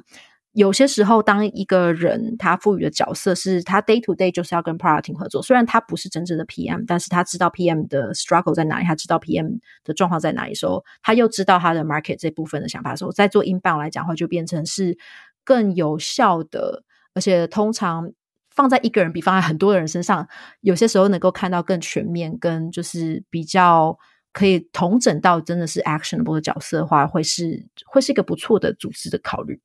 [0.53, 12.17] 有些时候，当一个人他赋予的角色是他 day to day 就是要跟 Prating 合作，虽然他不是真正的 PM，但是他知道 PM 的 struggle 在哪里，他知道 PM 的状况在哪里时候，他又知道他的 market
[12.19, 14.99] 这部分的想法的时候，在做 inbound 来讲的话，就变成是
[15.45, 16.83] 更有效的，
[17.15, 18.13] 而且通常
[18.51, 20.27] 放在一个人比放在很多的人身上，
[20.63, 23.97] 有些时候能够看到更全面，跟就是比较
[24.33, 29.61] 可以统整到真的是 actionable 的角色的话，会是会是一个不错的组织的考虑。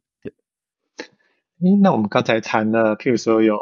[1.61, 3.57] 诶，那我们刚才谈了，譬如说有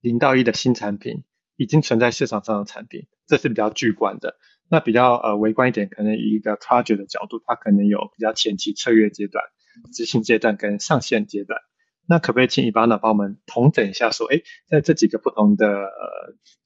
[0.00, 1.24] 零到一的新产品，
[1.56, 4.36] 已经存在市场上的产品，这是比较巨观的。
[4.68, 9.44] 那比较呃微观一点，可能以一个 project 的角度，它可能有比较前期策略阶段、
[9.92, 11.60] 执行阶段跟上线阶段。
[12.06, 15.86] 那可不可以请 Ivana 帮我们统整一下，说，诶，在这几个不同的呃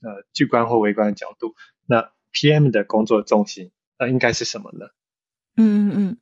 [0.03, 1.55] 呃巨观或微观的角度，
[1.87, 4.87] 那 PM 的工作重心，那应该是什么呢？
[5.57, 6.18] 嗯嗯嗯。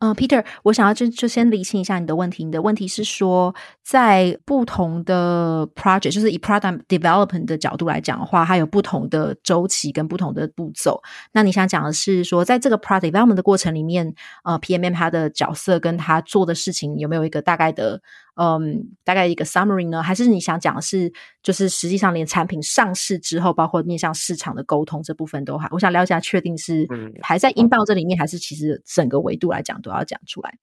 [0.00, 2.44] 嗯、uh,，Peter，我想要就就先理清一下你的问题。
[2.44, 11.02] 你的问题是说，在不同的 project，就是以 product development 的角度来讲的话，它有不同的周期跟不同的步骤。
[11.32, 18.00] 那你想讲的是说，在这个 product development 的过程里面，呃，PMM 它的角色跟他做的事情有没有一个大概的？
[18.40, 20.00] 嗯，大概一个 summary 呢？
[20.00, 26.86] 还是你想讲的是，就是实际上连产品上市之后，包括面向市场的沟通这部分都还，我想了解下，确定是
[27.20, 30.58] 还在 inbound 这里面，还是其实整个维度来讲都要讲出来？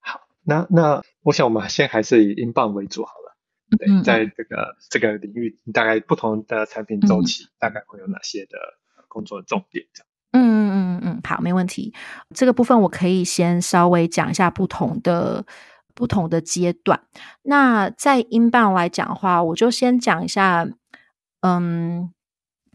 [0.00, 3.36] 好，那那我想我们先还是以 inbound 为主好了。
[3.78, 8.58] 对，嗯、在这个这个领域，大概不同的产品周期，大概会有哪些的
[9.08, 9.86] 工作重点？
[9.92, 10.06] 这样。
[10.32, 11.94] 嗯嗯嗯嗯，好，没问题。
[12.34, 15.44] 这个部分我可以先稍微讲一下不同的。
[15.96, 17.06] 不同的阶段，
[17.42, 20.66] 那在 inbound 来讲的话，我就先讲一下，
[21.42, 22.12] 嗯，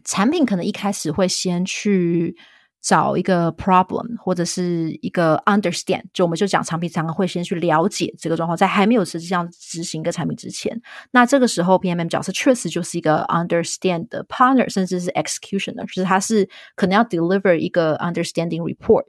[0.02, 2.34] 产品可能一开始会先去
[2.80, 19.04] 找一个 problem 或者是一个 understand，就我们就讲产品常常会先去了解这个状况，在还没有实际上执行一个产品之前，那这个时候 PMM 角色确实就是一个 understand 的 partner，甚至是 executioner，就是他是可能要 deliver 一个 understanding report。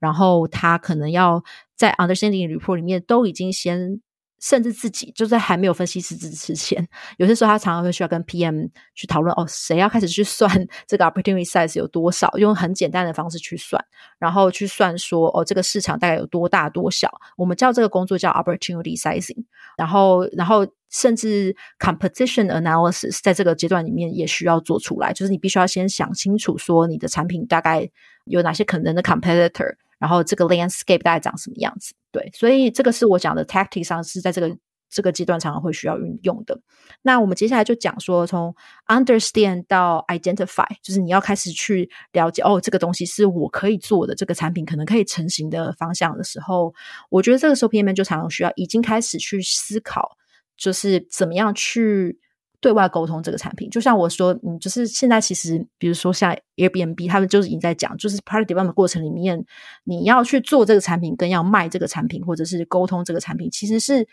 [0.00, 1.42] 然后他可能要
[1.74, 4.00] 在 understanding report 里面都已经先，
[4.44, 10.50] 甚至自己就在还没有分析师之前，有些时候他常常会需要跟 PM 去讨论哦，谁要开始去算
[10.86, 13.82] 这个 opportunity size 有多少，用很简单的方式去算，
[14.18, 19.46] 然后去算说哦，这个市场大概有多大多小，我们叫这个工作叫 opportunity sizing，
[19.78, 27.88] 然后然后甚至 competition analysis 在这个阶段里面也需要做出来，就是你必须要先想清楚说你的产品大概
[28.26, 29.76] 有哪些可能的 competitor。
[30.04, 31.94] 然后这个 landscape 大概长什么样子？
[32.12, 34.54] 对，所以这个是我讲的 tactic 上是在这个
[34.90, 36.60] 这个阶段常常会需要运用的。
[37.00, 38.54] 那我们接下来就讲说，从
[38.86, 46.74] understand 到 identify，就是你要开始去了解哦，这个东西是我可以做的，这个产品可能可以成型的方向的时候，
[47.08, 50.18] 我觉得这个时候 PM 就常常需要已经开始去思考，
[50.54, 52.20] 就是怎么样去。
[52.64, 59.44] 对外沟通这个产品，就像我说，嗯，就是现在其实，比如说像 Airbnb，他们就是已经在讲，就是 product development 过程里面，
[59.84, 64.08] 你要去做这个产品，跟要卖这个产品，或者是沟通这个产品，其实是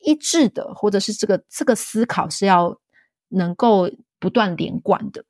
[0.00, 2.76] 一致的，或者是这个这个思考是要
[3.28, 3.88] 能够
[4.18, 5.24] 不断连贯的。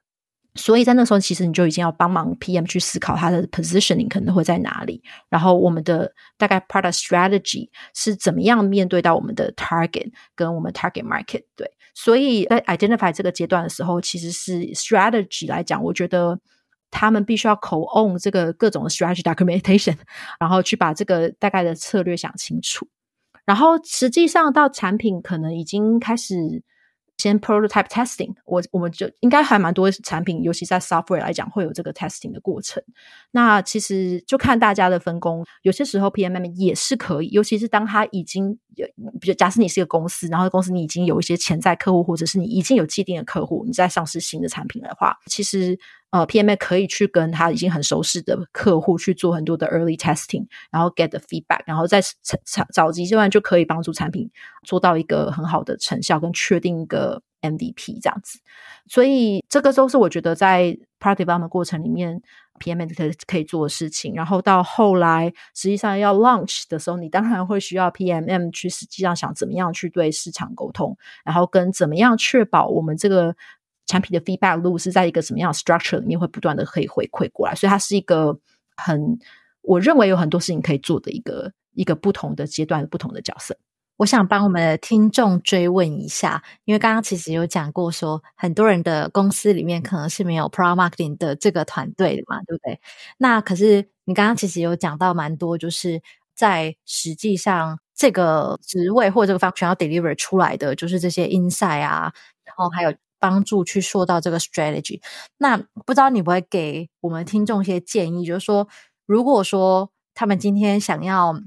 [0.54, 11.70] 所以在那时候，其实你就已经要帮忙 PM 去思考它的 positioning 可能会在哪里，然后我们的大概 product strategy 是怎么样面对到我们的 target 跟我们 target market，对。
[11.94, 16.38] 所以在 identify 这个阶段的时候，其实是 strategy 来讲，我觉得
[16.90, 19.96] 他们必须要 co-own 这个各种的 strategy documentation，
[20.38, 22.86] 然后去把这个大概的策略想清楚。
[23.44, 26.62] 然后实际上到产品可能已经开始
[27.22, 32.82] 先 prototype testing，我我们就应该还蛮多产品，尤其在 software 来讲会有这个 testing 的过程。
[33.30, 38.58] 那其实就看大家的分工，有些时候 PMM 也是可以，尤其是当他已经。
[39.20, 45.78] 比如，假设你是一个公司，然后公司你已经有一些潜在客户，或者是你已经有既定的客户，你在上市新的产品的话，其实
[46.12, 52.00] 呃，PMM 可以去跟他已经很熟识的客户去做很多的 early testing，然后 get the feedback，然后在
[52.44, 54.30] 早早期阶段就可以帮助产品
[54.62, 58.38] 做到一个很好的成效，跟确定一个 MVP 这样子。
[58.86, 62.22] 所以这个都是我觉得在 product development 过程里面。
[62.60, 73.34] PM 可可以做的事情，然后到后来实际上要 launch 的时候，你当然会需要 PMM 去实际上想怎么样去对市场沟通，然后跟怎么样确保我们这个
[73.86, 78.38] 产品的 feedback loop 是在一个什么样的 structure 里面会不断的可以回馈过来，所以它是一个
[78.76, 79.18] 很
[79.62, 83.56] 我认为有很多事情可以做的一个一个不同的阶段不同的角色。
[83.98, 92.80] 我想帮我们的听众追问一下，因为刚刚其实有讲过说，很多人的公司里面可能是没有 pro Marketing 的这个团队的嘛，对不对？
[93.18, 96.02] 那可是你刚刚其实有讲到蛮多，就是
[96.34, 102.12] 在实际上这个职位或这个 function 要 deliver 出来的，就是这些 insight 啊，
[102.44, 102.92] 然后还有
[103.22, 105.00] 帮助去说到这个 strategy。
[105.38, 105.56] 那
[105.86, 108.66] 不知道你不会给我们听众一些建议，就是说，
[109.06, 111.40] 如果说他们今天想要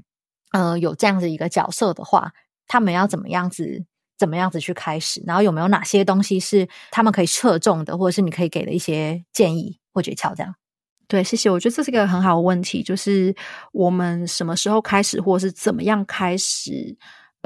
[0.52, 2.32] 呃有这样子一个角色的话，
[2.66, 3.84] 他们要怎么样子，
[4.16, 5.22] 怎么样子去开始？
[5.26, 10.34] 然后有没有哪些东西是他们可以侧重的，或者是你可以给的一些建议或诀窍？
[10.34, 10.54] 这样。
[11.08, 11.50] 对，谢谢。
[11.50, 13.36] 我觉得这是一个很好的问题，就是
[13.72, 16.96] 我们什么时候开始，或者是怎么样开始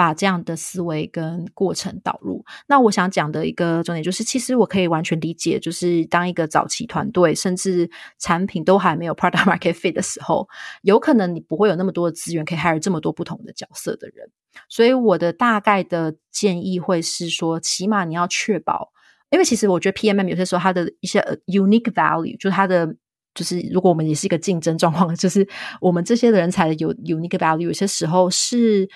[0.01, 2.42] 把这样的思维跟过程导入。
[2.66, 10.48] 那我想讲的一个重点就是，其实我可以完全理解，就是当一个早期团队甚至产品都还没有 product market fit 的时候，
[10.80, 14.30] 有可能你不会有那么多的资源可以 hire 这么多不同的角色的人。
[14.70, 18.92] 所以我的大概的建议会是说，起码你要确保，
[19.28, 22.96] 因为其实我觉得 PMM 有些时候它的一些 unique value，就是它的。
[23.32, 25.48] 就是如果我们也是一个竞争状况，就是
[25.80, 28.88] 我们这些人才的有 unique value，有些时候是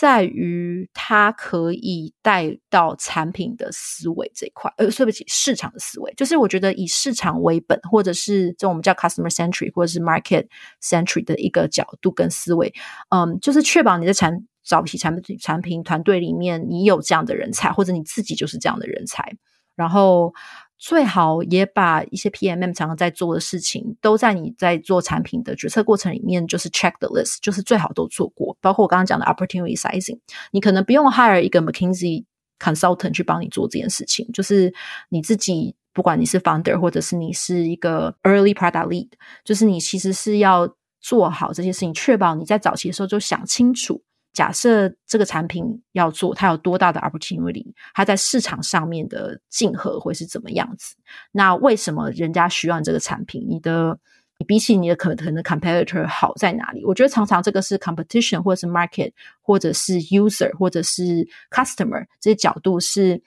[0.00, 10.48] 在于它可以带到产品的思维这一块，呃，对不起，市场的思维，就是我觉得以市场为本，或者是这种我们叫 customer centric 或者是 market
[10.82, 12.74] centric 的一个角度跟思维，
[13.10, 19.36] 嗯，就是确保你的产早期产品产品团队里面你有这样的人才，或者你自己就是这样的人才，
[19.76, 20.34] 然后。
[20.78, 28.56] 最好也把一些 PMM 常常在做的事情，都在你在做产品的决策过程里面，就是 check the list，就是最好都做过。
[28.60, 30.18] 包括我刚刚讲的 opportunity sizing，
[30.50, 32.24] 你可能不用 hire 一个 McKinsey
[32.58, 34.74] consultant 去帮你做这件事情，就是
[35.08, 39.08] 你自己，不管你是 founder 或者是你是一个 early product lead，
[39.44, 40.68] 就是你其实是要
[41.00, 44.02] 做好这些事情，确保你在早期的时候就想清楚。
[44.34, 50.94] 假设这个产品要做，它有多大的 opportunity，它在市场上面的竞合会是怎么样子？
[51.32, 53.46] 那为什么人家需要你这个产品？
[53.48, 53.98] 你的
[54.38, 56.84] 你比起你的可能的 competitor 好在哪里？
[56.84, 63.22] 我觉得常常这个是 competition，或者是 market，或者是 user，或者是 customer 这些角度是。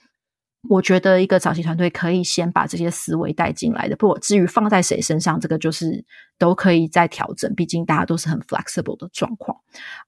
[0.69, 6.03] 我觉得一个早期团队可以先把这些思维带进来的，不，至于放在谁身上，这个就是
[6.37, 7.53] 都可以再调整。
[7.55, 9.57] 毕竟大家都是很 flexible 的状况，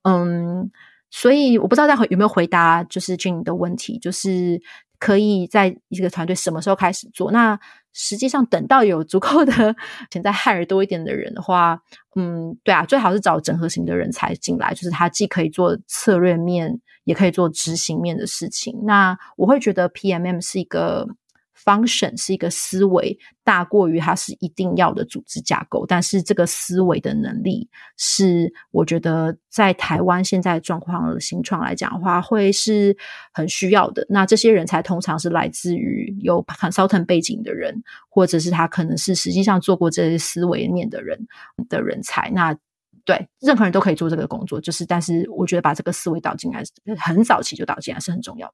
[0.01, 0.69] 嗯，
[1.11, 4.61] 所以我不知道大家有没有回答，就是 Gin 的问题，就是
[4.97, 7.31] 可以在一个团队什么时候开始做？
[7.31, 7.59] 那。
[7.91, 9.75] 实际上，等到有足够的
[10.11, 11.81] 潜在 hire 多一点的人的话，
[12.15, 18.79] 嗯，对啊，最好是找整合型的人才进来，就是他既可以做策略面，也可以做执行面的事情。
[18.85, 21.07] 那我会觉得 PMM 是一个。
[21.63, 32.95] Function 是一个思维大过于它是一定要的组织架构，但是这个思维的能力是我觉得在台湾现在状况的新创来讲的话，会是
[33.33, 34.05] 很需要的。
[34.09, 41.27] 那这些人才通常是来自于有 consultant 背景的人，或者是他可能是实际上做过这些思维面的人
[41.67, 42.31] 的人才。
[42.31, 42.55] 那
[43.05, 46.63] 对任何人都可以做这个工作，就是但是我觉得把这个思维导进来，
[46.97, 48.53] 很早期就导进来是很重要的。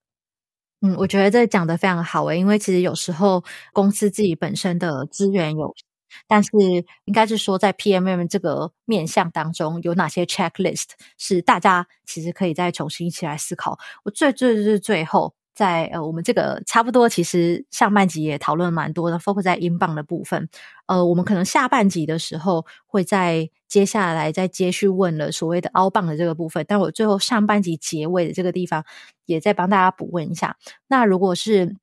[0.85, 5.73] 嗯，我觉得这讲的非常好诶，因为其实有时候公司自己本身的资源有，
[6.27, 6.49] 但是
[7.05, 13.79] 应该是说在 PMM 这个面向当中，有哪些 checklist 是大家其实可以再重新一起来思考。
[14.03, 15.33] 我最最最最后。
[15.55, 20.49] 在呃，我们这个差不多，其实上半集也讨论蛮多的，focus 在英镑的部分。
[20.87, 28.83] 呃，我们可能下半集的时候会在接下来再接续问了所谓的 outbound 的这个部分，但我最后上半集结尾的这个地方
[29.25, 30.57] 也再帮大家补问一下。
[30.87, 31.75] 那如果是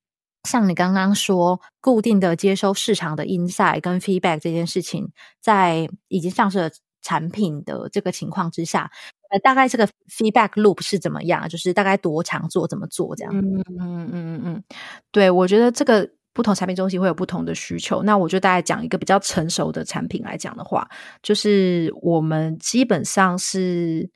[0.44, 5.10] 像你刚刚说，固定的接收市场的 insight 跟 feedback 这件事情，
[5.40, 8.90] 在已经上市的产品的这个情况之下。
[9.32, 11.48] 呃，大概这个 feedback loop 是怎么样？
[11.48, 13.32] 就是大概多长做，怎么做这样？
[13.34, 14.64] 嗯嗯嗯嗯嗯，
[15.10, 18.02] 对，我觉得这个不同产品中心会有不同的需求。
[18.02, 20.88] 那我就大概讲一个比较成熟的产品来讲的话，
[21.22, 24.10] 就是我们基本上是。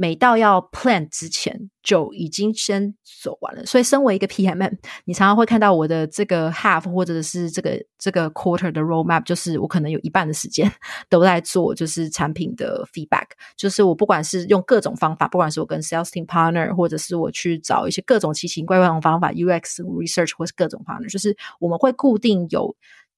[0.00, 10.72] 每到要 plan 之前就已经先走完了，所以身为一个 PMM，你常常会看到我的这个 half 或者是这个这个 quarter 的 roadmap，就是我可能有一半的时间
[11.10, 13.26] 都在做，就是产品的 feedback，
[13.58, 22.74] 就是我不管是用各种方法，不管是我跟 sales team partner，或者是我去找一些各种奇奇怪怪的方法，UX research 或是各种 partner，就是我们会固定有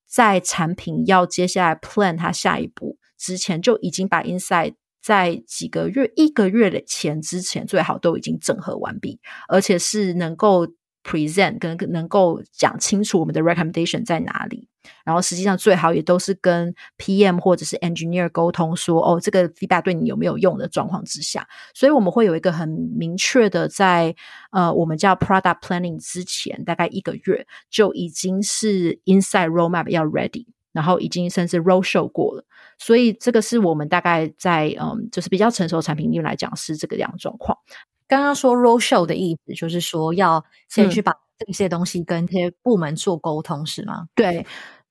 [0.09, 4.75] 在产品要接下来 plan 它下一步之前就已经把 inside。
[5.03, 10.67] 在几个月、一个月的前之前，最好都已经整合完毕，而且是能够
[11.03, 14.69] present 跟能够讲清楚我们的 recommendation 在哪里。
[15.05, 24.15] 然后实际上最好也都是跟 PM 或者是 engineer 沟通说，哦，这个 feedback 对你有没有用的状况之下，所以我们会有一个很明确的在，
[24.51, 30.47] 呃我们叫 product planning 之前，大概一个月就已经是 inside roadmap 要 ready。
[30.73, 32.47] 然后已经甚至 roadshow 过了。
[32.83, 37.57] 所以这个是我们大概在嗯，就是比较成熟产品里面来讲是这个样状况。
[38.09, 44.09] 刚刚说 roll show 的意思就是说要先去把这些东西跟这些部门做沟通，是吗？
[44.17, 44.45] 对。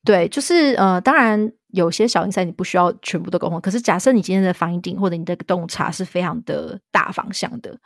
[0.03, 3.61] 对，就是呃，当然有些小 insight 你不需要全部都沟通。
[3.61, 7.77] 可是假设你今天的 finding 或者你的洞察是非常的大方向的，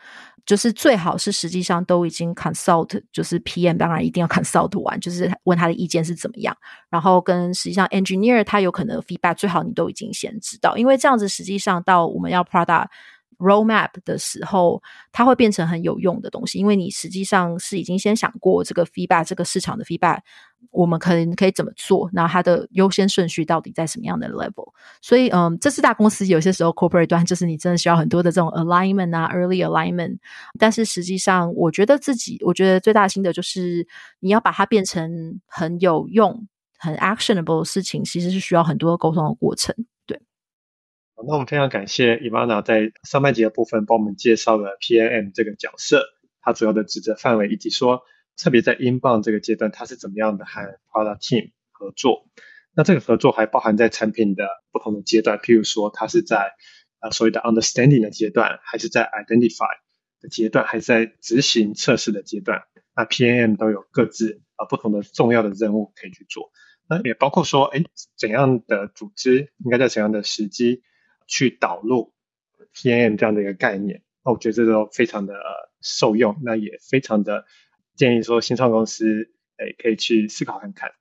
[0.46, 6.56] 就是最好是实际上都已经 consult，就是 PM 当然一定要 consult 完，就是问他的意见是怎么样。
[6.90, 12.88] 然后跟实际上 engineer 他有可能 feedback，最好你都已经先知道，因为这样子实际上到我们要 product
[13.38, 14.82] roadmap 的时候，
[15.12, 20.20] 它会变成很有用的东西，因为你实际上是已经先想过这个 feedback，这个市场的 feedback。
[20.72, 22.10] 我们可能可以怎么做？
[22.12, 24.74] 那它的优先顺序到底在什么样的 level？
[25.02, 30.18] 所以，嗯，这是大公司有些时候 corporate 端就是你真的需要很多的这种 alignment 啊，early alignment。
[30.60, 33.88] 但是实际上，我觉得自己，我觉得最大的心得就是
[34.20, 36.46] 你要把它变成很有用、
[36.78, 39.74] 很 actionable 的事情，其实是需要很多沟通的过程。
[41.18, 46.06] 那我们非常感谢 Ivana 在上半集的部分帮我们介绍了 PMM 这个角色，
[46.42, 48.04] 它主要的职责范围以及说。
[48.38, 50.62] 特别在 inbound 这个阶段，它是怎么样的和
[50.92, 52.28] product team 合作？
[52.76, 56.52] 那这个合作还包含在产品的不同的阶段，譬如说它是在
[57.00, 59.70] 呃所谓的 understanding 的阶段，还是在 identify
[60.20, 62.64] 的阶段，还是在执行测试的阶段？
[62.94, 66.52] 那 PMM 都有各自啊不同的重要的任务可以去做。
[66.90, 67.82] 那也包括说，哎，
[68.18, 70.82] 怎样的组织应该在怎样的时机
[71.28, 72.14] 去导入
[72.74, 74.04] PMM 这样的一个概念？
[74.24, 75.36] 那我觉得这都非常的
[75.82, 77.46] 受用，那也非常的。
[77.96, 80.92] 建议说，新创公司诶可以去思考看看。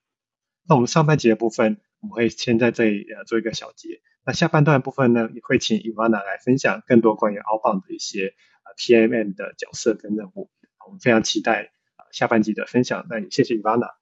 [0.68, 4.00] 那我们上半集的部分，我们会先在这里呃做一个小结。
[4.24, 10.50] 那下半段的部分呢，也会请 Ivana 来分享更多关于 Outbound 的一些呃 PMM 的角色跟任务。
[10.86, 11.72] 我们非常期待
[12.12, 13.04] 下半集的分享。
[13.10, 13.94] 那也谢谢 Ivana，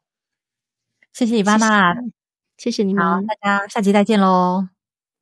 [1.14, 2.11] 谢谢 Ivana，
[2.59, 4.72] 谢谢你们，好，大家下集再见喽，拜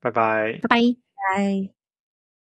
[0.00, 0.96] 拜，拜拜，
[1.36, 1.79] 拜。